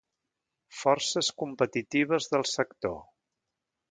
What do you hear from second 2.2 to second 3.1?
del sector.